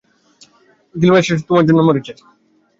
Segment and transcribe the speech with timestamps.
[0.95, 2.13] Gilgamesh তোমার জন্য মরেছে।